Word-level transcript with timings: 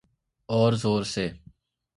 أور 0.49 0.73
زور 0.81 1.03
سے۔ 1.13 1.25